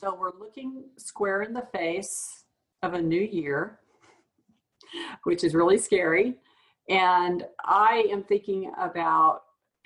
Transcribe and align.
So 0.00 0.14
we're 0.14 0.38
looking 0.38 0.84
square 0.96 1.42
in 1.42 1.52
the 1.52 1.66
face 1.72 2.44
of 2.84 2.94
a 2.94 3.02
new 3.02 3.20
year, 3.20 3.80
which 5.24 5.42
is 5.42 5.56
really 5.56 5.76
scary. 5.76 6.36
And 6.88 7.44
I 7.64 8.06
am 8.08 8.22
thinking 8.22 8.70
about 8.78 9.40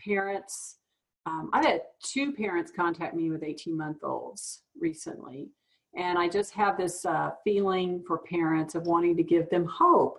parents. 0.04 0.76
Um, 1.24 1.48
I've 1.54 1.64
had 1.64 1.82
two 2.04 2.32
parents 2.32 2.70
contact 2.76 3.14
me 3.14 3.30
with 3.30 3.42
18 3.42 3.74
month 3.74 4.04
olds 4.04 4.64
recently. 4.78 5.48
And 5.96 6.18
I 6.18 6.28
just 6.28 6.52
have 6.52 6.76
this 6.76 7.06
uh, 7.06 7.30
feeling 7.42 8.04
for 8.06 8.18
parents 8.18 8.74
of 8.74 8.82
wanting 8.82 9.16
to 9.16 9.22
give 9.22 9.48
them 9.48 9.64
hope 9.64 10.18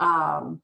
um, 0.00 0.60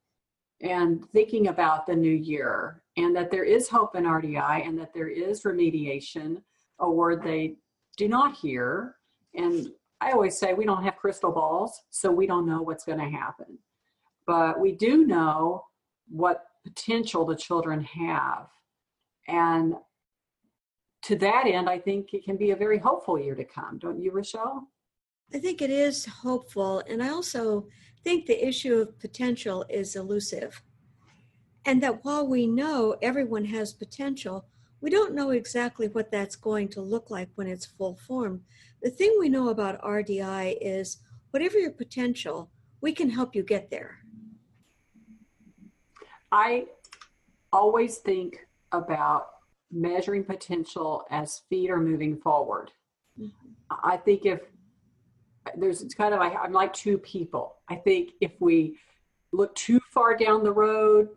and 0.63 1.09
thinking 1.13 1.47
about 1.47 1.87
the 1.87 1.95
new 1.95 2.11
year 2.11 2.83
and 2.97 3.15
that 3.15 3.31
there 3.31 3.45
is 3.45 3.69
hope 3.69 3.95
in 3.95 4.03
RDI 4.03 4.67
and 4.67 4.77
that 4.81 4.93
there 4.93 5.11
is 5.11 5.43
remediation, 5.43 6.43
a 6.81 6.91
word 6.91 7.23
they 7.23 7.55
do 7.99 8.09
not 8.09 8.37
hear. 8.37 8.95
And 9.35 9.69
I 10.01 10.13
always 10.13 10.39
say 10.39 10.55
we 10.55 10.65
don't 10.65 10.85
have 10.85 10.97
crystal 10.97 11.33
balls, 11.33 11.83
so 11.91 12.11
we 12.11 12.27
don't 12.27 12.47
know 12.47 12.63
what's 12.63 12.85
going 12.85 13.01
to 13.01 13.09
happen. 13.09 13.59
But 14.27 14.59
we 14.59 14.73
do 14.73 15.05
know 15.07 15.65
what 16.09 16.45
potential 16.65 17.27
the 17.27 17.37
children 17.37 17.83
have. 17.83 18.47
And 19.27 19.75
to 21.03 21.17
that 21.17 21.47
end, 21.47 21.69
I 21.69 21.79
think 21.79 22.15
it 22.15 22.25
can 22.25 22.37
be 22.37 22.53
a 22.53 22.57
very 22.57 22.79
hopeful 22.79 23.19
year 23.19 23.35
to 23.35 23.45
come. 23.45 23.79
Don't 23.79 24.01
you, 24.01 24.11
Rochelle? 24.13 24.69
I 25.35 25.39
think 25.39 25.61
it 25.61 25.71
is 25.71 26.07
hopeful. 26.07 26.83
And 26.89 27.03
I 27.03 27.11
also 27.11 27.67
think 28.05 28.27
the 28.27 28.47
issue 28.47 28.75
of 28.75 28.99
potential 28.99 29.65
is 29.69 29.97
elusive. 29.97 30.63
And 31.67 31.83
that 31.83 32.05
while 32.05 32.27
we 32.27 32.47
know 32.47 32.97
everyone 33.03 33.45
has 33.47 33.73
potential, 33.73 34.47
we 34.81 34.91
don't 34.91 35.15
know 35.15 35.31
exactly 35.31 35.89
what 35.89 36.11
that's 36.11 36.37
going 36.37 36.69
to 36.69 36.81
look 36.81 37.11
like 37.11 37.29
when 37.35 37.47
it's 37.47 37.67
full 37.67 37.97
form. 37.97 38.43
The 38.83 38.91
thing 38.91 39.17
we 39.19 39.29
know 39.29 39.49
about 39.49 39.83
RDI 39.83 40.59
is 40.61 40.99
whatever 41.31 41.59
your 41.59 41.73
potential, 41.73 42.51
we 42.81 42.93
can 42.93 43.11
help 43.11 43.35
you 43.35 43.43
get 43.43 43.71
there. 43.71 43.99
I 46.31 46.67
always 47.53 47.99
think 47.99 48.47
about 48.73 49.29
measuring 49.73 50.25
potential 50.25 51.05
as 51.11 51.43
feet 51.49 51.71
are 51.71 51.81
moving 51.81 52.17
forward. 52.17 52.71
Mm-hmm. 53.19 53.49
I 53.83 53.97
think 53.97 54.27
if 54.27 54.41
there's 55.57 55.83
it's 55.83 55.95
kind 55.95 56.15
of 56.15 56.21
like 56.21 56.35
I'm 56.41 56.53
like 56.53 56.73
two 56.73 56.99
people. 56.99 57.57
I 57.69 57.77
think 57.77 58.11
if 58.21 58.33
we 58.41 58.79
look 59.33 59.55
too 59.55 59.81
far 59.91 60.17
down 60.17 60.43
the 60.43 60.53
road, 60.53 61.09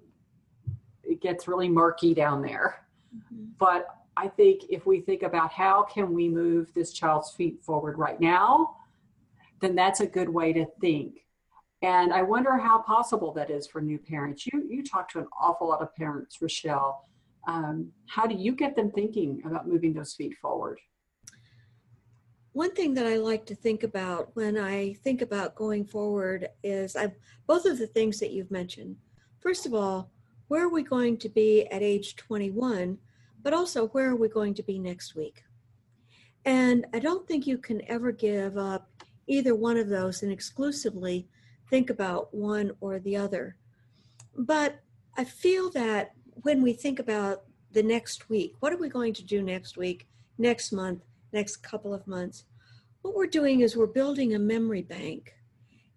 it 1.03 1.21
gets 1.21 1.47
really 1.47 1.69
murky 1.69 2.13
down 2.13 2.41
there. 2.41 2.87
Mm-hmm. 3.15 3.45
But 3.57 3.87
I 4.17 4.27
think 4.27 4.63
if 4.69 4.85
we 4.85 5.01
think 5.01 5.23
about 5.23 5.51
how 5.51 5.83
can 5.83 6.13
we 6.13 6.29
move 6.29 6.73
this 6.73 6.93
child's 6.93 7.31
feet 7.31 7.63
forward 7.63 7.97
right 7.97 8.19
now, 8.19 8.75
then 9.61 9.75
that's 9.75 9.99
a 10.01 10.07
good 10.07 10.29
way 10.29 10.53
to 10.53 10.65
think. 10.79 11.21
And 11.81 12.13
I 12.13 12.21
wonder 12.21 12.57
how 12.57 12.81
possible 12.81 13.31
that 13.33 13.49
is 13.49 13.65
for 13.65 13.81
new 13.81 13.97
parents. 13.97 14.45
You 14.45 14.63
you 14.69 14.83
talk 14.83 15.09
to 15.13 15.19
an 15.19 15.27
awful 15.39 15.69
lot 15.69 15.81
of 15.81 15.95
parents, 15.95 16.41
Rochelle. 16.41 17.05
Um, 17.47 17.91
how 18.07 18.27
do 18.27 18.35
you 18.35 18.53
get 18.53 18.75
them 18.75 18.91
thinking 18.91 19.41
about 19.45 19.67
moving 19.67 19.93
those 19.93 20.13
feet 20.13 20.35
forward? 20.39 20.79
One 22.53 22.75
thing 22.75 22.93
that 22.95 23.07
I 23.07 23.15
like 23.15 23.45
to 23.47 23.55
think 23.55 23.83
about 23.83 24.35
when 24.35 24.57
I 24.57 24.93
think 25.03 25.21
about 25.21 25.55
going 25.55 25.85
forward 25.85 26.49
is 26.63 26.95
I 26.95 27.13
both 27.47 27.65
of 27.65 27.79
the 27.79 27.87
things 27.87 28.19
that 28.19 28.31
you've 28.31 28.51
mentioned. 28.51 28.97
First 29.39 29.65
of 29.65 29.73
all, 29.73 30.10
where 30.51 30.65
are 30.65 30.69
we 30.69 30.83
going 30.83 31.15
to 31.15 31.29
be 31.29 31.65
at 31.67 31.81
age 31.81 32.17
21, 32.17 32.97
but 33.41 33.53
also 33.53 33.87
where 33.87 34.09
are 34.09 34.17
we 34.17 34.27
going 34.27 34.53
to 34.53 34.61
be 34.61 34.77
next 34.77 35.15
week? 35.15 35.45
And 36.43 36.85
I 36.93 36.99
don't 36.99 37.25
think 37.25 37.47
you 37.47 37.57
can 37.57 37.81
ever 37.89 38.11
give 38.11 38.57
up 38.57 38.89
either 39.27 39.55
one 39.55 39.77
of 39.77 39.87
those 39.87 40.23
and 40.23 40.29
exclusively 40.29 41.25
think 41.69 41.89
about 41.89 42.33
one 42.33 42.71
or 42.81 42.99
the 42.99 43.15
other. 43.15 43.55
But 44.37 44.81
I 45.15 45.23
feel 45.23 45.69
that 45.69 46.11
when 46.41 46.61
we 46.61 46.73
think 46.73 46.99
about 46.99 47.43
the 47.71 47.83
next 47.83 48.29
week, 48.29 48.55
what 48.59 48.73
are 48.73 48.77
we 48.77 48.89
going 48.89 49.13
to 49.13 49.23
do 49.23 49.41
next 49.41 49.77
week, 49.77 50.09
next 50.37 50.73
month, 50.73 51.05
next 51.31 51.63
couple 51.63 51.93
of 51.93 52.05
months? 52.07 52.43
What 53.03 53.15
we're 53.15 53.27
doing 53.27 53.61
is 53.61 53.77
we're 53.77 53.87
building 53.87 54.35
a 54.35 54.39
memory 54.39 54.81
bank. 54.81 55.33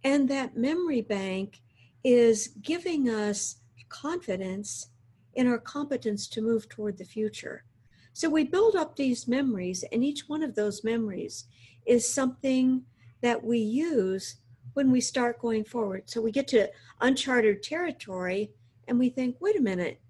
And 0.04 0.28
that 0.28 0.56
memory 0.56 1.00
bank 1.00 1.60
is 2.04 2.54
giving 2.62 3.10
us 3.10 3.56
confidence 3.88 4.88
in 5.34 5.46
our 5.46 5.58
competence 5.58 6.26
to 6.28 6.42
move 6.42 6.68
toward 6.68 6.98
the 6.98 7.04
future. 7.04 7.64
So 8.12 8.30
we 8.30 8.44
build 8.44 8.76
up 8.76 8.94
these 8.94 9.26
memories, 9.26 9.84
and 9.90 10.04
each 10.04 10.28
one 10.28 10.42
of 10.42 10.54
those 10.54 10.84
memories 10.84 11.46
is 11.84 12.08
something 12.08 12.84
that 13.22 13.42
we 13.42 13.58
use 13.58 14.36
when 14.74 14.90
we 14.90 15.00
start 15.00 15.40
going 15.40 15.64
forward. 15.64 16.04
So 16.06 16.20
we 16.20 16.30
get 16.30 16.48
to 16.48 16.70
uncharted 17.00 17.62
territory 17.62 18.50
and 18.86 18.98
we 18.98 19.08
think, 19.08 19.36
wait 19.40 19.58
a 19.58 19.62
minute, 19.62 20.00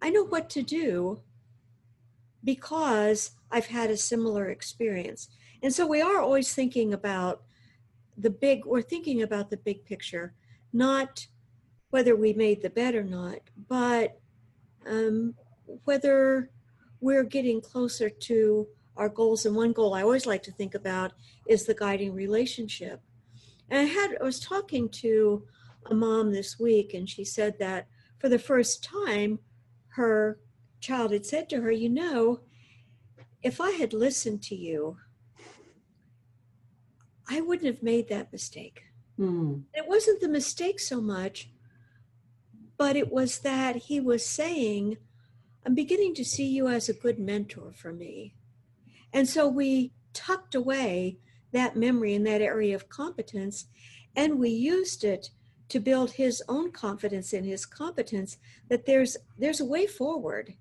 I 0.00 0.10
know 0.10 0.24
what 0.24 0.48
to 0.50 0.62
do 0.62 1.20
because 2.44 3.32
I've 3.50 3.66
had 3.66 3.90
a 3.90 3.96
similar 3.96 4.50
experience. 4.50 5.28
And 5.62 5.72
so 5.72 5.86
we 5.86 6.00
are 6.02 6.20
always 6.20 6.54
thinking 6.54 6.92
about 6.92 7.42
the 8.16 8.30
big, 8.30 8.64
we're 8.66 8.82
thinking 8.82 9.22
about 9.22 9.50
the 9.50 9.56
big 9.56 9.84
picture, 9.84 10.34
not 10.72 11.26
whether 11.94 12.16
we 12.16 12.32
made 12.32 12.60
the 12.60 12.70
bet 12.70 12.96
or 12.96 13.04
not, 13.04 13.38
but 13.68 14.18
um, 14.84 15.32
whether 15.84 16.50
we're 17.00 17.22
getting 17.22 17.60
closer 17.60 18.10
to 18.10 18.66
our 18.96 19.08
goals. 19.08 19.46
And 19.46 19.54
one 19.54 19.72
goal 19.72 19.94
I 19.94 20.02
always 20.02 20.26
like 20.26 20.42
to 20.42 20.50
think 20.50 20.74
about 20.74 21.12
is 21.46 21.66
the 21.66 21.74
guiding 21.74 22.12
relationship. 22.12 23.00
And 23.70 23.78
I 23.78 23.84
had 23.84 24.16
I 24.20 24.24
was 24.24 24.40
talking 24.40 24.88
to 25.04 25.44
a 25.86 25.94
mom 25.94 26.32
this 26.32 26.58
week, 26.58 26.94
and 26.94 27.08
she 27.08 27.24
said 27.24 27.60
that 27.60 27.86
for 28.18 28.28
the 28.28 28.40
first 28.40 28.82
time, 28.82 29.38
her 29.90 30.40
child 30.80 31.12
had 31.12 31.24
said 31.24 31.48
to 31.50 31.60
her, 31.60 31.70
"You 31.70 31.90
know, 31.90 32.40
if 33.44 33.60
I 33.60 33.70
had 33.70 33.92
listened 33.92 34.42
to 34.48 34.56
you, 34.56 34.96
I 37.30 37.40
wouldn't 37.40 37.72
have 37.72 37.84
made 37.84 38.08
that 38.08 38.32
mistake." 38.32 38.82
Mm. 39.16 39.62
It 39.72 39.86
wasn't 39.86 40.20
the 40.20 40.28
mistake 40.28 40.80
so 40.80 41.00
much 41.00 41.53
but 42.76 42.96
it 42.96 43.12
was 43.12 43.38
that 43.40 43.76
he 43.76 44.00
was 44.00 44.26
saying, 44.26 44.96
I'm 45.64 45.74
beginning 45.74 46.14
to 46.14 46.24
see 46.24 46.46
you 46.46 46.68
as 46.68 46.88
a 46.88 46.94
good 46.94 47.18
mentor 47.18 47.72
for 47.72 47.92
me. 47.92 48.34
And 49.12 49.28
so 49.28 49.48
we 49.48 49.92
tucked 50.12 50.54
away 50.54 51.18
that 51.52 51.76
memory 51.76 52.14
in 52.14 52.24
that 52.24 52.42
area 52.42 52.74
of 52.74 52.88
competence 52.88 53.66
and 54.16 54.38
we 54.38 54.50
used 54.50 55.04
it 55.04 55.30
to 55.68 55.80
build 55.80 56.12
his 56.12 56.42
own 56.48 56.70
confidence 56.70 57.32
in 57.32 57.44
his 57.44 57.64
competence 57.64 58.36
that 58.68 58.86
there's 58.86 59.16
there's 59.38 59.60
a 59.60 59.64
way 59.64 59.86
forward 59.86 60.54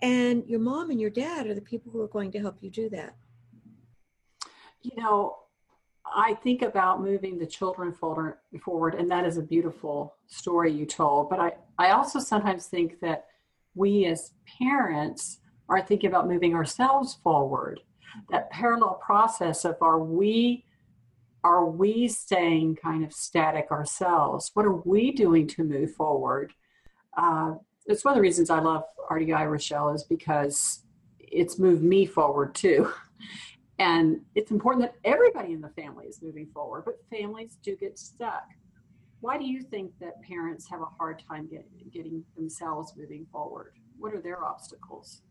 and 0.00 0.44
your 0.46 0.60
mom 0.60 0.90
and 0.90 1.00
your 1.00 1.10
dad 1.10 1.46
are 1.46 1.54
the 1.54 1.60
people 1.60 1.92
who 1.92 2.00
are 2.00 2.08
going 2.08 2.30
to 2.32 2.40
help 2.40 2.56
you 2.60 2.70
do 2.70 2.88
that 2.88 3.14
you 4.82 4.92
know 4.96 5.36
I 6.04 6.34
think 6.34 6.62
about 6.62 7.00
moving 7.00 7.38
the 7.38 7.46
children 7.46 7.92
forward, 7.92 8.94
and 8.94 9.10
that 9.10 9.24
is 9.24 9.38
a 9.38 9.42
beautiful 9.42 10.14
story 10.26 10.72
you 10.72 10.84
told. 10.84 11.30
But 11.30 11.40
I, 11.40 11.52
I 11.78 11.90
also 11.92 12.18
sometimes 12.18 12.66
think 12.66 13.00
that 13.00 13.26
we 13.74 14.06
as 14.06 14.32
parents 14.58 15.38
are 15.68 15.80
thinking 15.80 16.10
about 16.10 16.28
moving 16.28 16.54
ourselves 16.54 17.18
forward. 17.22 17.80
That 18.30 18.50
parallel 18.50 19.00
process 19.04 19.64
of 19.64 19.76
are 19.80 19.98
we 19.98 20.64
are 21.44 21.66
we 21.66 22.06
staying 22.06 22.76
kind 22.76 23.04
of 23.04 23.12
static 23.12 23.70
ourselves? 23.72 24.52
What 24.54 24.64
are 24.64 24.76
we 24.76 25.10
doing 25.10 25.48
to 25.48 25.64
move 25.64 25.92
forward? 25.92 26.52
Uh, 27.16 27.54
it's 27.86 28.04
one 28.04 28.12
of 28.12 28.16
the 28.16 28.22
reasons 28.22 28.48
I 28.48 28.60
love 28.60 28.84
RDI 29.10 29.50
Rochelle 29.50 29.90
is 29.90 30.04
because 30.04 30.84
it's 31.18 31.58
moved 31.58 31.82
me 31.82 32.06
forward 32.06 32.54
too. 32.54 32.92
And 33.82 34.20
it's 34.36 34.52
important 34.52 34.84
that 34.84 34.94
everybody 35.04 35.52
in 35.52 35.60
the 35.60 35.70
family 35.70 36.06
is 36.06 36.22
moving 36.22 36.46
forward, 36.54 36.84
but 36.84 37.00
families 37.10 37.58
do 37.64 37.74
get 37.74 37.98
stuck. 37.98 38.44
Why 39.20 39.36
do 39.36 39.44
you 39.44 39.60
think 39.60 39.90
that 39.98 40.22
parents 40.22 40.70
have 40.70 40.80
a 40.80 40.84
hard 40.84 41.20
time 41.28 41.48
get, 41.48 41.66
getting 41.92 42.22
themselves 42.36 42.94
moving 42.96 43.26
forward? 43.32 43.72
What 43.98 44.14
are 44.14 44.20
their 44.20 44.44
obstacles? 44.44 45.22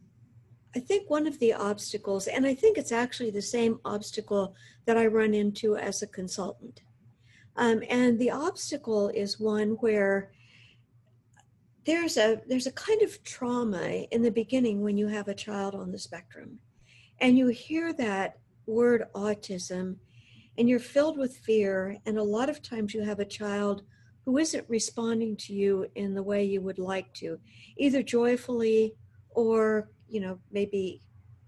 I 0.76 0.80
think 0.80 1.10
one 1.10 1.28
of 1.28 1.40
the 1.40 1.54
obstacles, 1.54 2.28
and 2.28 2.46
I 2.46 2.54
think 2.54 2.78
it's 2.78 2.92
actually 2.92 3.32
the 3.32 3.42
same 3.42 3.80
obstacle 3.86 4.54
that 4.86 4.98
I 4.98 5.06
run 5.06 5.34
into 5.34 5.78
as 5.78 6.02
a 6.02 6.08
consultant. 6.08 6.82
Um, 7.56 7.82
and 7.90 8.20
the 8.20 8.32
obstacle 8.32 9.08
is 9.16 9.40
one 9.40 9.78
where 9.80 10.32
there's 11.86 12.18
a 12.18 12.42
there's 12.48 12.68
a 12.68 12.72
kind 12.74 13.02
of 13.02 13.24
trauma 13.24 14.06
in 14.12 14.22
the 14.22 14.30
beginning 14.30 14.82
when 14.82 14.98
you 14.98 15.08
have 15.08 15.30
a 15.30 15.34
child 15.34 15.74
on 15.74 15.92
the 15.92 15.98
spectrum 15.98 16.60
and 17.22 17.38
you 17.38 17.48
hear 17.48 17.94
that 17.94 18.41
word 18.66 19.06
autism 19.16 19.96
and 20.58 20.70
you're 20.70 20.80
filled 20.80 21.18
with 21.18 21.38
fear 21.38 21.98
and 22.06 22.18
a 22.18 22.24
lot 22.24 22.50
of 22.50 22.62
times 22.62 22.94
you 22.94 23.04
have 23.04 23.20
a 23.20 23.26
child 23.26 23.84
who 24.26 24.38
isn't 24.38 24.70
responding 24.70 25.36
to 25.36 25.54
you 25.54 25.88
in 25.96 26.14
the 26.14 26.24
way 26.24 26.44
you 26.44 26.62
would 26.62 26.80
like 26.80 27.12
to 27.14 27.40
either 27.78 28.04
joyfully 28.04 28.94
or 29.32 29.90
you 30.08 30.20
know 30.20 30.38
maybe 30.52 31.02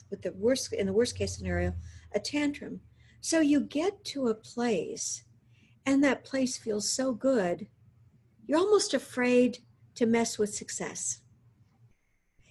with 0.10 0.22
the 0.22 0.32
worst 0.34 0.74
in 0.74 0.86
the 0.86 0.94
worst 0.94 1.18
case 1.18 1.36
scenario 1.36 1.74
a 2.14 2.20
tantrum. 2.20 2.80
So 3.22 3.40
you 3.40 3.62
get 3.62 4.04
to 4.06 4.28
a 4.28 4.36
place 4.36 5.24
and 5.86 6.04
that 6.04 6.24
place 6.24 6.58
feels 6.58 6.92
so 6.92 7.14
good, 7.14 7.68
you're 8.46 8.60
almost 8.60 8.94
afraid 8.94 9.60
to 9.96 10.06
mess 10.06 10.38
with 10.38 10.54
success. 10.54 11.20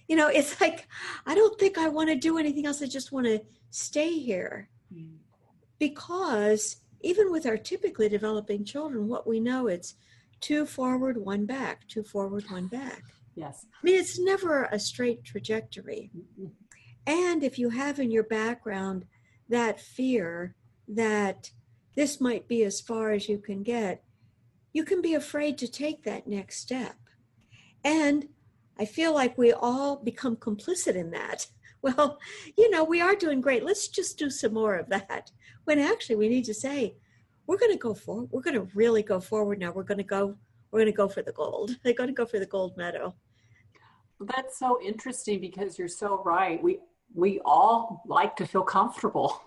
You 0.07 0.15
know, 0.15 0.27
it's 0.27 0.59
like, 0.61 0.87
I 1.25 1.35
don't 1.35 1.59
think 1.59 1.77
I 1.77 1.87
want 1.87 2.09
to 2.09 2.15
do 2.15 2.37
anything 2.37 2.65
else. 2.65 2.81
I 2.81 2.87
just 2.87 3.11
want 3.11 3.25
to 3.27 3.41
stay 3.69 4.17
here. 4.19 4.69
Mm. 4.93 5.17
Because 5.79 6.77
even 7.01 7.31
with 7.31 7.45
our 7.45 7.57
typically 7.57 8.09
developing 8.09 8.63
children, 8.63 9.07
what 9.07 9.27
we 9.27 9.39
know 9.39 9.67
it's 9.67 9.95
two 10.39 10.65
forward, 10.65 11.17
one 11.17 11.45
back, 11.45 11.87
two 11.87 12.03
forward, 12.03 12.45
one 12.49 12.67
back. 12.67 13.03
Yes. 13.35 13.65
I 13.73 13.83
mean, 13.83 13.99
it's 13.99 14.19
never 14.19 14.65
a 14.65 14.77
straight 14.77 15.23
trajectory. 15.23 16.11
Mm-hmm. 16.15 16.49
And 17.07 17.43
if 17.43 17.57
you 17.57 17.69
have 17.69 17.99
in 17.99 18.11
your 18.11 18.25
background 18.25 19.05
that 19.49 19.81
fear 19.81 20.53
that 20.87 21.49
this 21.95 22.21
might 22.21 22.47
be 22.47 22.63
as 22.63 22.79
far 22.79 23.09
as 23.09 23.27
you 23.27 23.39
can 23.39 23.63
get, 23.63 24.03
you 24.71 24.83
can 24.83 25.01
be 25.01 25.15
afraid 25.15 25.57
to 25.57 25.67
take 25.67 26.03
that 26.03 26.27
next 26.27 26.59
step. 26.59 26.95
And 27.83 28.27
I 28.79 28.85
feel 28.85 29.13
like 29.13 29.37
we 29.37 29.53
all 29.53 29.97
become 29.97 30.35
complicit 30.35 30.95
in 30.95 31.11
that. 31.11 31.47
Well, 31.83 32.17
you 32.55 32.69
know, 32.69 32.85
we 32.85 33.01
are 33.01 33.13
doing 33.13 33.41
great. 33.41 33.65
Let's 33.65 33.89
just 33.89 34.17
do 34.17 34.29
some 34.29 34.53
more 34.53 34.75
of 34.75 34.87
that. 34.87 35.33
When 35.65 35.79
actually 35.79 36.15
we 36.15 36.29
need 36.29 36.45
to 36.45 36.53
say, 36.53 36.95
we're 37.45 37.57
going 37.57 37.73
to 37.73 37.77
go 37.77 37.93
forward. 37.93 38.29
We're 38.31 38.41
going 38.41 38.55
to 38.55 38.69
really 38.73 39.03
go 39.03 39.19
forward 39.19 39.59
now. 39.59 39.73
We're 39.73 39.83
going 39.83 39.97
to 39.97 40.03
go. 40.05 40.37
We're 40.71 40.79
going 40.79 40.91
to 40.93 40.95
go 40.95 41.09
for 41.09 41.21
the 41.21 41.33
gold. 41.33 41.75
They're 41.83 41.93
going 41.93 42.07
to 42.07 42.13
go 42.13 42.25
for 42.25 42.39
the 42.39 42.45
gold 42.45 42.77
medal. 42.77 43.17
That's 44.21 44.57
so 44.57 44.79
interesting 44.81 45.41
because 45.41 45.77
you're 45.77 45.89
so 45.89 46.23
right. 46.23 46.63
We 46.63 46.79
we 47.13 47.41
all 47.43 48.01
like 48.07 48.37
to 48.37 48.45
feel 48.45 48.63
comfortable, 48.63 49.41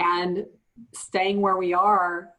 and 0.00 0.44
staying 0.92 1.40
where 1.40 1.56
we 1.56 1.72
are 1.72 2.30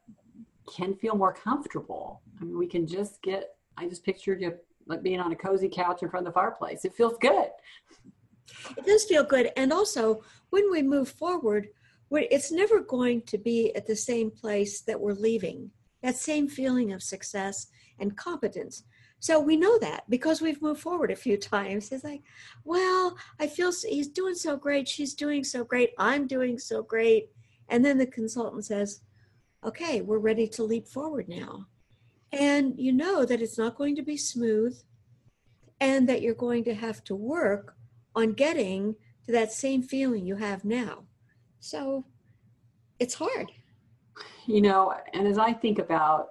can 0.75 0.93
feel 0.93 1.15
more 1.15 1.33
comfortable. 1.33 2.21
I 2.39 2.43
mean, 2.43 2.57
we 2.57 2.67
can 2.67 2.85
just 2.85 3.21
get. 3.21 3.55
I 3.77 3.88
just 3.88 4.03
pictured 4.03 4.41
you 4.41 4.55
like 4.91 5.03
being 5.03 5.19
on 5.19 5.31
a 5.31 5.35
cozy 5.35 5.69
couch 5.69 6.03
in 6.03 6.09
front 6.09 6.27
of 6.27 6.33
the 6.33 6.39
fireplace. 6.39 6.85
It 6.85 6.93
feels 6.93 7.17
good. 7.19 7.49
It 8.77 8.85
does 8.85 9.05
feel 9.05 9.23
good, 9.23 9.51
and 9.55 9.71
also 9.71 10.23
when 10.49 10.69
we 10.71 10.81
move 10.81 11.09
forward, 11.09 11.69
it's 12.11 12.51
never 12.51 12.81
going 12.81 13.21
to 13.23 13.38
be 13.38 13.73
at 13.75 13.88
the 13.88 13.95
same 13.95 14.29
place 14.29 14.81
that 14.81 14.99
we're 14.99 15.13
leaving. 15.13 15.71
That 16.03 16.17
same 16.17 16.47
feeling 16.47 16.91
of 16.91 17.01
success 17.01 17.67
and 17.99 18.17
competence. 18.17 18.83
So 19.19 19.39
we 19.39 19.55
know 19.55 19.77
that 19.79 20.09
because 20.09 20.41
we've 20.41 20.61
moved 20.61 20.81
forward 20.81 21.11
a 21.11 21.15
few 21.15 21.38
times. 21.55 21.91
It's 21.91 22.03
like, 22.03 22.23
well, 22.65 23.15
I 23.39 23.47
feel 23.47 23.71
he's 23.88 24.09
doing 24.09 24.35
so 24.35 24.57
great. 24.57 24.88
She's 24.88 25.13
doing 25.13 25.43
so 25.43 25.63
great. 25.63 25.91
I'm 25.97 26.27
doing 26.27 26.57
so 26.57 26.81
great. 26.83 27.29
And 27.69 27.85
then 27.85 27.97
the 27.97 28.07
consultant 28.07 28.65
says, 28.65 29.01
okay, 29.63 30.01
we're 30.01 30.17
ready 30.17 30.47
to 30.47 30.63
leap 30.63 30.88
forward 30.88 31.29
now. 31.29 31.67
And 32.31 32.78
you 32.78 32.94
know 32.94 33.25
that 33.25 33.42
it's 33.42 33.57
not 33.57 33.78
going 33.78 33.95
to 33.95 34.01
be 34.01 34.18
smooth 34.18 34.78
and 35.80 36.07
that 36.07 36.22
you're 36.22 36.33
going 36.33 36.63
to 36.66 36.74
have 36.74 37.04
to 37.06 37.16
work 37.16 37.75
on 38.16 38.33
getting 38.33 38.95
to 39.25 39.31
that 39.31 39.51
same 39.51 39.81
feeling 39.81 40.25
you 40.25 40.36
have 40.36 40.63
now. 40.63 41.04
So 41.60 42.06
it's 43.00 43.16
hard. 43.16 43.51
You 44.45 44.62
know, 44.62 44.94
and 45.13 45.28
as 45.28 45.38
I 45.38 45.54
think 45.54 45.80
about 45.80 46.30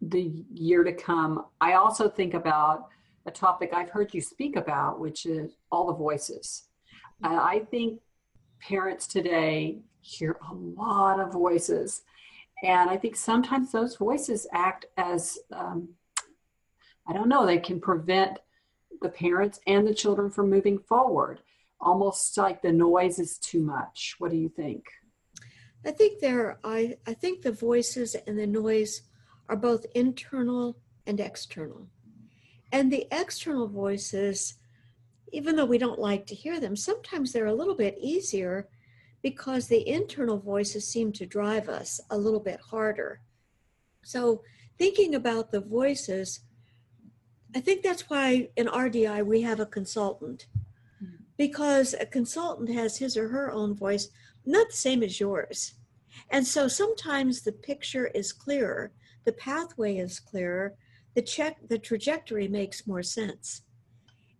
the 0.00 0.44
year 0.52 0.84
to 0.84 0.92
come, 0.92 1.46
I 1.60 1.74
also 1.74 2.08
think 2.08 2.34
about 2.34 2.88
a 3.26 3.30
topic 3.30 3.70
I've 3.72 3.90
heard 3.90 4.14
you 4.14 4.20
speak 4.20 4.56
about, 4.56 4.98
which 4.98 5.26
is 5.26 5.56
all 5.70 5.86
the 5.86 5.94
voices. 5.94 6.64
And 7.22 7.34
I 7.34 7.60
think 7.70 8.00
parents 8.60 9.06
today 9.06 9.80
hear 10.00 10.38
a 10.50 10.54
lot 10.54 11.20
of 11.20 11.32
voices. 11.32 12.02
And 12.62 12.90
I 12.90 12.96
think 12.96 13.16
sometimes 13.16 13.72
those 13.72 13.96
voices 13.96 14.46
act 14.52 14.86
as, 14.96 15.38
um, 15.52 15.90
I 17.06 17.12
don't 17.12 17.28
know, 17.28 17.46
they 17.46 17.58
can 17.58 17.80
prevent 17.80 18.38
the 19.00 19.08
parents 19.08 19.60
and 19.66 19.86
the 19.86 19.94
children 19.94 20.30
from 20.30 20.50
moving 20.50 20.78
forward 20.78 21.40
almost 21.80 22.36
like 22.36 22.62
the 22.62 22.72
noise 22.72 23.18
is 23.18 23.38
too 23.38 23.62
much. 23.62 24.16
What 24.18 24.30
do 24.30 24.36
you 24.36 24.48
think? 24.48 24.84
I 25.84 25.90
think 25.92 26.20
there 26.20 26.58
I, 26.62 26.98
I 27.06 27.14
think 27.14 27.42
the 27.42 27.52
voices 27.52 28.14
and 28.26 28.38
the 28.38 28.46
noise 28.46 29.02
are 29.48 29.56
both 29.56 29.86
internal 29.94 30.76
and 31.06 31.18
external. 31.20 31.88
And 32.72 32.92
the 32.92 33.06
external 33.10 33.66
voices, 33.66 34.54
even 35.32 35.56
though 35.56 35.64
we 35.64 35.78
don't 35.78 35.98
like 35.98 36.26
to 36.26 36.34
hear 36.34 36.60
them, 36.60 36.76
sometimes 36.76 37.32
they're 37.32 37.46
a 37.46 37.54
little 37.54 37.74
bit 37.74 37.96
easier 37.98 38.68
because 39.22 39.68
the 39.68 39.86
internal 39.86 40.38
voices 40.38 40.86
seem 40.86 41.12
to 41.12 41.26
drive 41.26 41.68
us 41.68 42.00
a 42.10 42.18
little 42.18 42.40
bit 42.40 42.60
harder. 42.60 43.20
So, 44.02 44.42
thinking 44.78 45.14
about 45.14 45.50
the 45.50 45.60
voices, 45.60 46.40
I 47.54 47.60
think 47.60 47.82
that's 47.82 48.08
why 48.08 48.48
in 48.56 48.66
RDI 48.66 49.24
we 49.26 49.42
have 49.42 49.60
a 49.60 49.66
consultant 49.66 50.46
because 51.40 51.94
a 51.98 52.04
consultant 52.04 52.68
has 52.68 52.98
his 52.98 53.16
or 53.16 53.28
her 53.28 53.50
own 53.50 53.74
voice, 53.74 54.08
not 54.44 54.68
the 54.68 54.76
same 54.76 55.02
as 55.02 55.18
yours. 55.18 55.72
And 56.28 56.46
so 56.46 56.68
sometimes 56.68 57.40
the 57.40 57.52
picture 57.52 58.08
is 58.08 58.30
clearer, 58.30 58.92
the 59.24 59.32
pathway 59.32 59.96
is 59.96 60.20
clearer, 60.20 60.74
the 61.14 61.22
check 61.22 61.56
the 61.66 61.78
trajectory 61.78 62.46
makes 62.46 62.86
more 62.86 63.02
sense. 63.02 63.62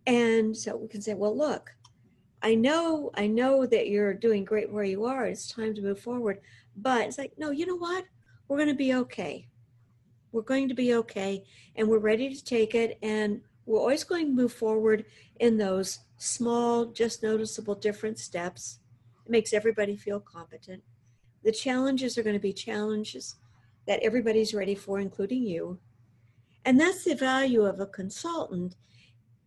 And 0.05 0.55
so 0.55 0.75
we 0.75 0.87
can 0.89 1.01
say, 1.01 1.15
well, 1.15 1.35
look, 1.35 1.71
I 2.43 2.55
know, 2.55 3.11
I 3.13 3.27
know 3.27 3.65
that 3.65 3.87
you're 3.87 4.13
doing 4.13 4.43
great 4.43 4.71
where 4.71 4.83
you 4.83 5.05
are. 5.05 5.25
It's 5.25 5.51
time 5.51 5.75
to 5.75 5.81
move 5.81 5.99
forward. 5.99 6.39
But 6.75 7.07
it's 7.07 7.17
like, 7.17 7.33
no, 7.37 7.51
you 7.51 7.65
know 7.65 7.77
what? 7.77 8.05
We're 8.47 8.57
going 8.57 8.69
to 8.69 8.75
be 8.75 8.93
okay. 8.95 9.47
We're 10.31 10.41
going 10.41 10.67
to 10.69 10.73
be 10.73 10.95
okay. 10.95 11.43
And 11.75 11.87
we're 11.87 11.99
ready 11.99 12.33
to 12.33 12.43
take 12.43 12.73
it. 12.73 12.97
And 13.03 13.41
we're 13.65 13.79
always 13.79 14.03
going 14.03 14.27
to 14.27 14.33
move 14.33 14.53
forward 14.53 15.05
in 15.39 15.57
those 15.57 15.99
small, 16.17 16.85
just 16.85 17.23
noticeable 17.23 17.75
different 17.75 18.17
steps. 18.17 18.79
It 19.25 19.31
makes 19.31 19.53
everybody 19.53 19.95
feel 19.95 20.19
competent. 20.19 20.83
The 21.43 21.51
challenges 21.51 22.17
are 22.17 22.23
going 22.23 22.35
to 22.35 22.39
be 22.39 22.53
challenges 22.53 23.35
that 23.87 24.01
everybody's 24.01 24.53
ready 24.53 24.75
for, 24.75 24.99
including 24.99 25.43
you. 25.43 25.79
And 26.65 26.79
that's 26.79 27.03
the 27.03 27.15
value 27.15 27.65
of 27.65 27.79
a 27.79 27.87
consultant. 27.87 28.75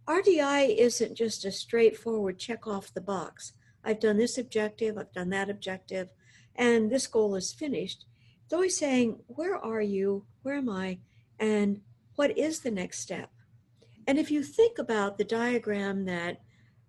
RDI 0.07 0.77
isn't 0.77 1.15
just 1.15 1.45
a 1.45 1.53
straightforward 1.53 2.39
check 2.39 2.67
off 2.67 2.93
the 2.93 3.01
box. 3.01 3.55
I've 3.83 4.01
done 4.01 4.19
this 4.19 4.37
objective, 4.39 4.99
I've 4.99 5.13
done 5.13 5.31
that 5.31 5.49
objective, 5.49 6.09
and 6.57 6.91
this 6.91 7.07
goal 7.07 7.35
is 7.37 7.53
finished. 7.53 8.05
It's 8.45 8.53
always 8.53 8.77
saying, 8.77 9.21
Where 9.27 9.57
are 9.57 9.83
you? 9.83 10.25
Where 10.43 10.57
am 10.57 10.69
I? 10.69 10.99
And 11.39 11.81
what 12.17 12.37
is 12.37 12.61
the 12.61 12.71
next 12.71 13.01
step? 13.01 13.31
And 14.07 14.19
if 14.19 14.31
you 14.31 14.43
think 14.43 14.79
about 14.79 15.17
the 15.17 15.25
diagram 15.25 16.05
that 16.05 16.41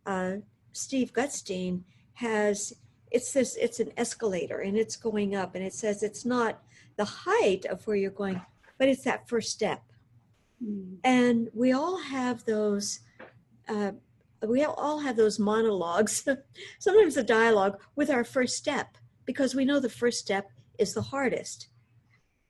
uh, 0.05 0.33
Steve 0.73 1.13
Gutstein 1.13 1.81
has, 2.13 2.73
it's 3.11 3.31
this, 3.31 3.55
it's 3.55 3.79
an 3.79 3.91
escalator 3.97 4.59
and 4.59 4.77
it's 4.77 4.97
going 4.97 5.35
up 5.35 5.55
and 5.55 5.63
it 5.63 5.73
says 5.73 6.03
it's 6.03 6.25
not 6.25 6.61
the 6.97 7.05
height 7.05 7.65
of 7.65 7.85
where 7.87 7.95
you're 7.95 8.11
going, 8.11 8.41
but 8.77 8.89
it's 8.89 9.03
that 9.03 9.27
first 9.29 9.51
step. 9.51 9.81
Mm. 10.63 10.97
And 11.03 11.49
we 11.53 11.71
all 11.71 11.97
have 11.97 12.45
those, 12.45 12.99
uh, 13.67 13.91
we 14.45 14.63
all 14.63 14.99
have 14.99 15.17
those 15.17 15.39
monologues, 15.39 16.27
sometimes 16.79 17.17
a 17.17 17.23
dialogue 17.23 17.79
with 17.95 18.09
our 18.09 18.23
first 18.23 18.55
step, 18.55 18.97
because 19.25 19.55
we 19.55 19.65
know 19.65 19.79
the 19.79 19.89
first 19.89 20.19
step 20.19 20.51
is 20.77 20.93
the 20.93 21.01
hardest. 21.01 21.69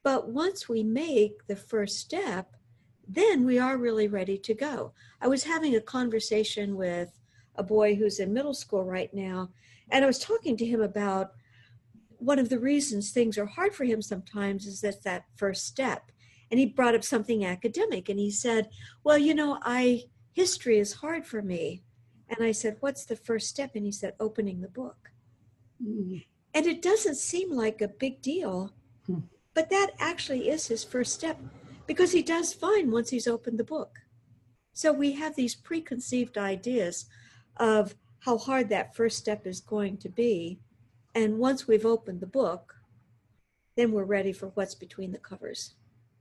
But 0.04 0.30
once 0.30 0.70
we 0.70 0.84
make 0.84 1.48
the 1.48 1.56
first 1.56 2.00
step, 2.00 2.56
then 3.08 3.46
we 3.46 3.60
are 3.60 3.78
really 3.78 4.08
ready 4.08 4.38
to 4.38 4.54
go. 4.54 4.94
I 5.22 5.28
was 5.28 5.44
having 5.44 5.76
a 5.76 5.82
conversation 5.82 6.76
with 6.76 7.20
a 7.56 7.64
boy 7.64 7.96
who's 7.96 8.20
in 8.20 8.34
middle 8.34 8.54
school 8.54 8.84
right 8.84 9.14
now, 9.14 9.50
and 9.90 10.04
I 10.04 10.08
was 10.08 10.20
talking 10.20 10.58
to 10.58 10.66
him 10.66 10.82
about 10.82 11.32
one 12.18 12.40
of 12.40 12.50
the 12.50 12.60
reasons 12.60 13.12
things 13.12 13.38
are 13.38 13.46
hard 13.46 13.74
for 13.74 13.84
him 13.84 14.02
sometimes 14.02 14.66
is 14.66 14.82
that 14.82 15.04
that 15.04 15.26
first 15.36 15.66
step. 15.66 16.12
And 16.52 16.60
he 16.60 16.66
brought 16.66 16.96
up 16.96 17.04
something 17.04 17.44
academic 17.46 18.10
and 18.10 18.20
he 18.20 18.32
said, 18.32 18.70
Well, 19.04 19.18
you 19.18 19.34
know, 19.34 19.60
I 19.62 20.04
history 20.34 20.78
is 20.78 20.94
hard 20.94 21.26
for 21.26 21.42
me. 21.42 21.84
And 22.30 22.46
I 22.46 22.52
said, 22.52 22.78
What's 22.80 23.06
the 23.06 23.16
first 23.16 23.50
step? 23.50 23.72
And 23.76 23.86
he 23.86 23.92
said, 23.92 24.14
Opening 24.20 24.62
the 24.62 24.70
book. 24.70 25.12
Mm. 25.84 26.24
And 26.54 26.66
it 26.66 26.82
doesn't 26.82 27.16
seem 27.16 27.52
like 27.52 27.82
a 27.82 27.88
big 27.88 28.22
deal, 28.22 28.74
mm. 29.10 29.24
but 29.54 29.70
that 29.70 29.92
actually 30.00 30.50
is 30.50 30.68
his 30.68 30.84
first 30.84 31.14
step 31.14 31.38
because 31.88 32.12
he 32.12 32.22
does 32.22 32.54
fine 32.54 32.92
once 32.92 33.10
he's 33.10 33.28
opened 33.28 33.60
the 33.60 33.64
book. 33.64 34.00
So 34.74 34.92
we 34.92 35.14
have 35.14 35.36
these 35.36 35.56
preconceived 35.56 36.38
ideas 36.38 37.06
of 37.58 37.96
how 38.20 38.38
hard 38.38 38.70
that 38.70 38.96
first 38.96 39.18
step 39.18 39.46
is 39.46 39.60
going 39.62 39.98
to 39.98 40.10
be. 40.10 40.60
And 41.14 41.38
once 41.38 41.68
we've 41.68 41.86
opened 41.86 42.20
the 42.20 42.28
book, 42.28 42.76
then 43.78 43.92
we're 43.92 44.04
ready 44.04 44.34
for 44.34 44.48
what's 44.56 44.76
between 44.76 45.12
the 45.12 45.20
covers. 45.20 45.76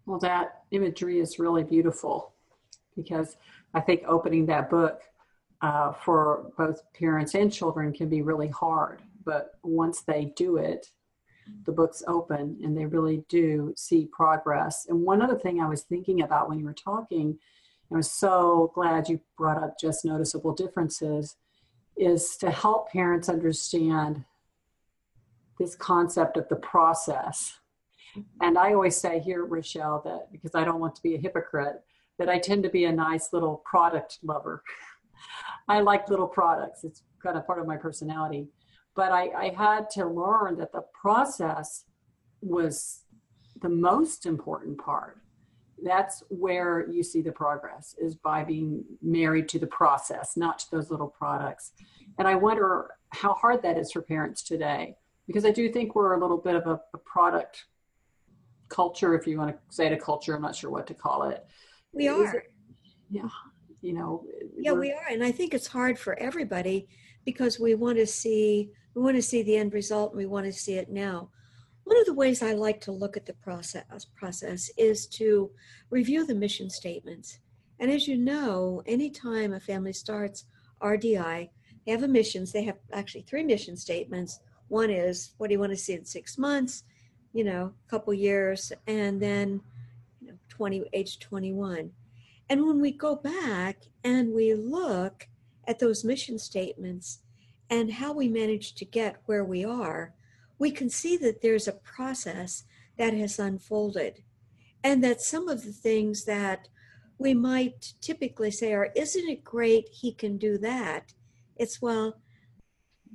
Well, 0.06 0.18
that 0.20 0.62
imagery 0.70 1.20
is 1.20 1.38
really 1.38 1.64
beautiful 1.64 2.32
because 2.96 3.36
I 3.72 3.80
think 3.80 4.02
opening 4.06 4.46
that 4.46 4.70
book 4.70 5.00
uh, 5.62 5.92
for 5.92 6.52
both 6.58 6.82
parents 6.92 7.34
and 7.34 7.52
children 7.52 7.92
can 7.92 8.08
be 8.08 8.22
really 8.22 8.48
hard. 8.48 9.02
But 9.24 9.52
once 9.62 10.02
they 10.02 10.32
do 10.36 10.56
it, 10.58 10.88
the 11.64 11.72
books 11.72 12.02
open 12.06 12.58
and 12.62 12.76
they 12.76 12.86
really 12.86 13.24
do 13.28 13.72
see 13.76 14.08
progress. 14.12 14.86
And 14.88 15.00
one 15.00 15.22
other 15.22 15.38
thing 15.38 15.60
I 15.60 15.68
was 15.68 15.82
thinking 15.82 16.22
about 16.22 16.48
when 16.48 16.58
you 16.58 16.64
were 16.64 16.74
talking, 16.74 17.38
and 17.90 17.96
I 17.96 17.96
was 17.96 18.10
so 18.10 18.72
glad 18.74 19.08
you 19.08 19.20
brought 19.36 19.62
up 19.62 19.78
just 19.78 20.04
noticeable 20.04 20.52
differences, 20.52 21.36
is 21.96 22.36
to 22.38 22.50
help 22.50 22.90
parents 22.90 23.28
understand 23.28 24.24
this 25.58 25.74
concept 25.76 26.36
of 26.36 26.48
the 26.48 26.56
process. 26.56 27.58
And 28.40 28.58
I 28.58 28.72
always 28.72 28.96
say 28.96 29.20
here, 29.20 29.44
Rochelle, 29.44 30.02
that 30.04 30.30
because 30.32 30.54
I 30.54 30.64
don't 30.64 30.80
want 30.80 30.94
to 30.96 31.02
be 31.02 31.14
a 31.14 31.18
hypocrite, 31.18 31.82
that 32.18 32.28
I 32.28 32.38
tend 32.38 32.62
to 32.62 32.68
be 32.68 32.84
a 32.84 32.92
nice 32.92 33.32
little 33.32 33.62
product 33.64 34.18
lover. 34.22 34.62
I 35.68 35.80
like 35.80 36.08
little 36.08 36.28
products. 36.28 36.84
It's 36.84 37.02
kind 37.22 37.36
of 37.36 37.46
part 37.46 37.58
of 37.58 37.66
my 37.66 37.76
personality. 37.76 38.48
But 38.94 39.10
I, 39.10 39.30
I 39.30 39.48
had 39.56 39.90
to 39.90 40.06
learn 40.06 40.58
that 40.58 40.72
the 40.72 40.84
process 41.00 41.84
was 42.40 43.02
the 43.62 43.68
most 43.68 44.26
important 44.26 44.78
part. 44.78 45.18
That's 45.82 46.22
where 46.28 46.88
you 46.88 47.02
see 47.02 47.20
the 47.20 47.32
progress 47.32 47.96
is 47.98 48.14
by 48.14 48.44
being 48.44 48.84
married 49.02 49.48
to 49.50 49.58
the 49.58 49.66
process, 49.66 50.36
not 50.36 50.60
to 50.60 50.70
those 50.70 50.90
little 50.90 51.08
products. 51.08 51.72
And 52.18 52.28
I 52.28 52.36
wonder 52.36 52.90
how 53.10 53.34
hard 53.34 53.62
that 53.62 53.76
is 53.76 53.90
for 53.90 54.02
parents 54.02 54.42
today, 54.42 54.96
because 55.26 55.44
I 55.44 55.50
do 55.50 55.68
think 55.68 55.94
we're 55.94 56.14
a 56.14 56.20
little 56.20 56.38
bit 56.38 56.54
of 56.54 56.66
a, 56.66 56.80
a 56.94 56.98
product 56.98 57.64
culture, 58.68 59.14
if 59.14 59.26
you 59.26 59.38
want 59.38 59.50
to 59.50 59.58
say 59.74 59.86
it 59.86 59.92
a 59.92 59.96
culture, 59.96 60.34
I'm 60.34 60.42
not 60.42 60.56
sure 60.56 60.70
what 60.70 60.86
to 60.88 60.94
call 60.94 61.24
it. 61.24 61.44
We 61.92 62.08
are. 62.08 62.36
It, 62.36 62.52
yeah 63.10 63.28
you 63.84 63.92
know 63.92 64.24
yeah 64.56 64.72
we 64.72 64.90
are 64.90 65.06
and 65.10 65.22
i 65.22 65.30
think 65.30 65.52
it's 65.52 65.66
hard 65.66 65.98
for 65.98 66.18
everybody 66.18 66.88
because 67.24 67.60
we 67.60 67.74
want 67.74 67.98
to 67.98 68.06
see 68.06 68.70
we 68.94 69.02
want 69.02 69.14
to 69.14 69.22
see 69.22 69.42
the 69.42 69.56
end 69.56 69.74
result 69.74 70.12
and 70.12 70.18
we 70.18 70.26
want 70.26 70.46
to 70.46 70.52
see 70.52 70.74
it 70.74 70.90
now 70.90 71.28
one 71.84 71.98
of 71.98 72.06
the 72.06 72.14
ways 72.14 72.42
i 72.42 72.52
like 72.52 72.80
to 72.80 72.90
look 72.90 73.16
at 73.16 73.26
the 73.26 73.34
process 73.34 74.06
process 74.16 74.70
is 74.78 75.06
to 75.06 75.50
review 75.90 76.26
the 76.26 76.34
mission 76.34 76.70
statements 76.70 77.40
and 77.78 77.90
as 77.90 78.08
you 78.08 78.16
know 78.16 78.82
anytime 78.86 79.52
a 79.52 79.60
family 79.60 79.92
starts 79.92 80.46
rdi 80.82 81.50
they 81.84 81.92
have 81.92 82.02
a 82.02 82.08
missions 82.08 82.52
they 82.52 82.64
have 82.64 82.78
actually 82.92 83.22
three 83.22 83.44
mission 83.44 83.76
statements 83.76 84.40
one 84.68 84.88
is 84.88 85.34
what 85.36 85.48
do 85.48 85.52
you 85.52 85.60
want 85.60 85.72
to 85.72 85.76
see 85.76 85.92
in 85.92 86.04
six 86.06 86.38
months 86.38 86.84
you 87.34 87.44
know 87.44 87.72
a 87.86 87.90
couple 87.90 88.14
years 88.14 88.72
and 88.86 89.20
then 89.20 89.60
you 90.22 90.28
know 90.28 90.34
20 90.48 90.84
age 90.94 91.18
21 91.18 91.90
and 92.48 92.66
when 92.66 92.80
we 92.80 92.92
go 92.92 93.16
back 93.16 93.78
and 94.02 94.32
we 94.32 94.54
look 94.54 95.28
at 95.66 95.78
those 95.78 96.04
mission 96.04 96.38
statements 96.38 97.20
and 97.70 97.92
how 97.92 98.12
we 98.12 98.28
managed 98.28 98.76
to 98.78 98.84
get 98.84 99.22
where 99.26 99.44
we 99.44 99.64
are, 99.64 100.14
we 100.58 100.70
can 100.70 100.88
see 100.90 101.16
that 101.16 101.42
there's 101.42 101.66
a 101.66 101.72
process 101.72 102.64
that 102.98 103.14
has 103.14 103.38
unfolded. 103.38 104.22
And 104.82 105.02
that 105.02 105.22
some 105.22 105.48
of 105.48 105.64
the 105.64 105.72
things 105.72 106.24
that 106.26 106.68
we 107.18 107.32
might 107.32 107.94
typically 108.00 108.50
say 108.50 108.72
are, 108.74 108.92
isn't 108.94 109.28
it 109.28 109.42
great 109.42 109.88
he 109.88 110.12
can 110.12 110.36
do 110.36 110.58
that? 110.58 111.14
It's, 111.56 111.80
well, 111.80 112.20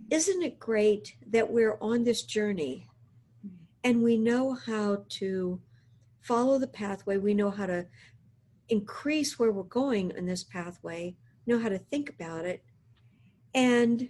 isn't 0.10 0.42
it 0.42 0.60
great 0.60 1.16
that 1.28 1.52
we're 1.52 1.78
on 1.80 2.04
this 2.04 2.24
journey 2.24 2.89
and 3.84 4.04
we 4.04 4.18
know 4.18 4.54
how 4.54 5.04
to 5.10 5.62
follow 6.22 6.60
the 6.60 6.68
pathway, 6.68 7.18
we 7.18 7.34
know 7.34 7.50
how 7.50 7.66
to 7.66 7.86
increase 8.68 9.40
where 9.40 9.52
we're 9.52 9.64
going 9.64 10.12
in 10.16 10.26
this 10.26 10.44
pathway, 10.44 11.16
know 11.46 11.60
how 11.60 11.70
to 11.70 11.80
think 11.80 12.10
about 12.10 12.46
it. 12.46 12.64
And 13.54 14.10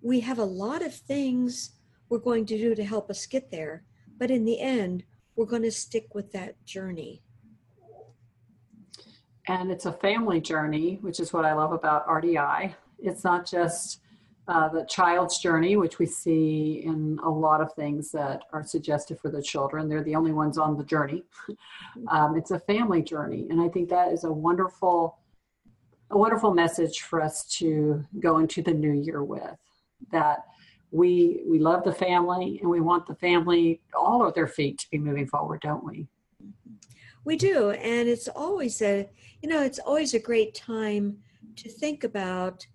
we 0.00 0.20
have 0.20 0.38
a 0.38 0.44
lot 0.44 0.82
of 0.82 0.94
things 0.94 1.72
we're 2.08 2.18
going 2.18 2.46
to 2.46 2.58
do 2.58 2.74
to 2.74 2.84
help 2.84 3.10
us 3.10 3.26
get 3.26 3.50
there. 3.50 3.84
But 4.18 4.30
in 4.30 4.44
the 4.44 4.60
end, 4.60 5.04
we're 5.36 5.46
going 5.46 5.62
to 5.62 5.70
stick 5.70 6.14
with 6.14 6.32
that 6.32 6.64
journey. 6.64 7.22
And 9.46 9.70
it's 9.70 9.86
a 9.86 9.92
family 9.92 10.40
journey, 10.40 10.98
which 11.02 11.20
is 11.20 11.32
what 11.32 11.44
I 11.44 11.52
love 11.52 11.72
about 11.72 12.06
RDI. 12.06 12.74
It's 12.98 13.24
not 13.24 13.46
just 13.46 14.00
uh, 14.46 14.68
the 14.68 14.84
child's 14.84 15.38
journey, 15.38 15.76
which 15.76 15.98
we 15.98 16.04
see 16.04 16.82
in 16.84 17.18
a 17.24 17.30
lot 17.30 17.62
of 17.62 17.72
things 17.72 18.10
that 18.10 18.42
are 18.52 18.62
suggested 18.62 19.18
for 19.18 19.30
the 19.30 19.42
children. 19.42 19.88
They're 19.88 20.04
the 20.04 20.14
only 20.14 20.32
ones 20.32 20.58
on 20.58 20.76
the 20.76 20.84
journey. 20.84 21.22
um, 22.08 22.36
it's 22.36 22.50
a 22.50 22.60
family 22.60 23.02
journey, 23.02 23.46
and 23.48 23.60
I 23.60 23.68
think 23.68 23.88
that 23.88 24.12
is 24.12 24.24
a 24.24 24.32
wonderful, 24.32 25.18
a 26.10 26.18
wonderful 26.18 26.52
message 26.52 27.00
for 27.00 27.22
us 27.22 27.44
to 27.58 28.04
go 28.20 28.38
into 28.38 28.62
the 28.62 28.74
new 28.74 28.92
year 28.92 29.24
with. 29.24 29.56
That 30.12 30.44
we 30.90 31.42
we 31.48 31.58
love 31.58 31.82
the 31.82 31.94
family, 31.94 32.58
and 32.60 32.70
we 32.70 32.82
want 32.82 33.06
the 33.06 33.14
family, 33.14 33.80
all 33.98 34.26
of 34.26 34.34
their 34.34 34.46
feet, 34.46 34.78
to 34.80 34.90
be 34.90 34.98
moving 34.98 35.26
forward, 35.26 35.62
don't 35.62 35.84
we? 35.84 36.06
We 37.24 37.36
do, 37.36 37.70
and 37.70 38.06
it's 38.10 38.28
always 38.28 38.82
a, 38.82 39.08
you 39.40 39.48
know, 39.48 39.62
it's 39.62 39.78
always 39.78 40.12
a 40.12 40.18
great 40.18 40.54
time 40.54 41.16
to 41.56 41.70
think 41.70 42.04
about. 42.04 42.66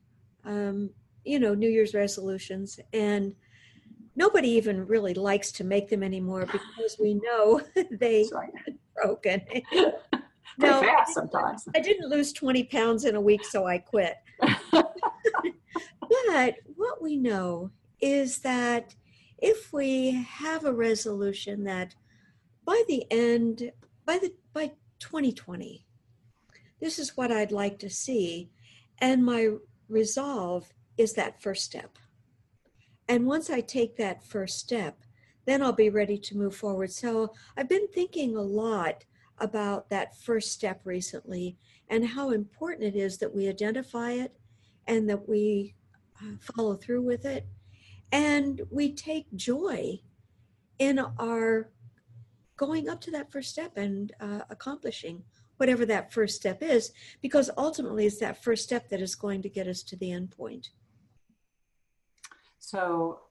Um, 0.43 0.89
you 1.25 1.39
know, 1.39 1.53
New 1.53 1.69
Year's 1.69 1.93
resolutions. 1.93 2.79
And 2.93 3.35
nobody 4.15 4.49
even 4.49 4.85
really 4.85 5.13
likes 5.13 5.51
to 5.53 5.63
make 5.63 5.89
them 5.89 6.03
anymore 6.03 6.45
because 6.51 6.97
we 6.99 7.15
know 7.15 7.61
they 7.91 8.25
right. 8.31 8.51
broken. 8.95 9.41
no, 10.57 10.81
fast 10.81 11.13
sometimes. 11.13 11.67
I 11.75 11.79
didn't 11.79 12.09
lose 12.09 12.33
20 12.33 12.65
pounds 12.65 13.05
in 13.05 13.15
a 13.15 13.21
week, 13.21 13.45
so 13.45 13.65
I 13.65 13.77
quit. 13.77 14.15
but 14.71 16.55
what 16.75 17.01
we 17.01 17.17
know 17.17 17.71
is 18.01 18.39
that 18.39 18.95
if 19.37 19.71
we 19.71 20.11
have 20.11 20.65
a 20.65 20.73
resolution 20.73 21.63
that 21.63 21.95
by 22.65 22.83
the 22.87 23.05
end, 23.11 23.71
by 24.05 24.17
the 24.17 24.33
by 24.53 24.71
2020, 24.99 25.85
this 26.81 26.99
is 26.99 27.15
what 27.15 27.31
I'd 27.31 27.51
like 27.51 27.79
to 27.79 27.89
see, 27.89 28.49
and 28.99 29.25
my 29.25 29.49
resolve 29.87 30.71
is 30.99 31.13
that 31.13 31.41
first 31.41 31.63
step. 31.63 31.97
And 33.07 33.25
once 33.25 33.49
I 33.49 33.61
take 33.61 33.95
that 33.95 34.21
first 34.23 34.59
step, 34.59 34.99
then 35.45 35.63
I'll 35.63 35.71
be 35.71 35.89
ready 35.89 36.17
to 36.17 36.37
move 36.37 36.55
forward. 36.55 36.91
So 36.91 37.33
I've 37.57 37.69
been 37.69 37.87
thinking 37.87 38.35
a 38.35 38.41
lot 38.41 39.05
about 39.39 39.89
that 39.89 40.17
first 40.17 40.51
step 40.51 40.81
recently 40.83 41.57
and 41.87 42.05
how 42.05 42.31
important 42.31 42.95
it 42.95 42.99
is 42.99 43.17
that 43.17 43.33
we 43.33 43.47
identify 43.47 44.11
it 44.11 44.35
and 44.87 45.09
that 45.09 45.27
we 45.27 45.73
uh, 46.21 46.35
follow 46.41 46.75
through 46.75 47.03
with 47.03 47.25
it. 47.25 47.47
And 48.11 48.61
we 48.69 48.93
take 48.93 49.33
joy 49.35 50.01
in 50.79 50.99
our 51.17 51.71
going 52.57 52.89
up 52.89 52.99
to 53.01 53.11
that 53.11 53.31
first 53.31 53.49
step 53.49 53.77
and 53.77 54.11
uh, 54.19 54.41
accomplishing 54.49 55.23
whatever 55.55 55.85
that 55.85 56.11
first 56.11 56.35
step 56.35 56.61
is, 56.61 56.91
because 57.21 57.49
ultimately 57.57 58.05
it's 58.05 58.19
that 58.19 58.43
first 58.43 58.63
step 58.63 58.89
that 58.89 59.01
is 59.01 59.15
going 59.15 59.41
to 59.41 59.49
get 59.49 59.67
us 59.67 59.83
to 59.83 59.95
the 59.95 60.11
end 60.11 60.31
point. 60.31 60.71
So 62.59 63.21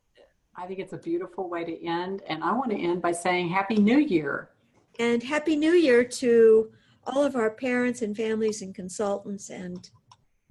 I 0.56 0.66
think 0.66 0.80
it's 0.80 0.92
a 0.92 0.98
beautiful 0.98 1.48
way 1.48 1.64
to 1.64 1.86
end. 1.86 2.22
And 2.26 2.42
I 2.42 2.52
want 2.52 2.70
to 2.70 2.76
end 2.76 3.00
by 3.02 3.12
saying 3.12 3.48
Happy 3.48 3.76
New 3.76 3.98
Year. 3.98 4.50
And 4.98 5.22
Happy 5.22 5.54
New 5.54 5.72
Year 5.72 6.02
to 6.02 6.72
all 7.06 7.24
of 7.24 7.36
our 7.36 7.50
parents 7.50 8.02
and 8.02 8.16
families 8.16 8.62
and 8.62 8.74
consultants. 8.74 9.50
And 9.50 9.88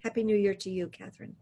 Happy 0.02 0.24
New 0.24 0.38
Year 0.38 0.54
to 0.56 0.70
you, 0.70 0.88
Catherine. 0.88 1.36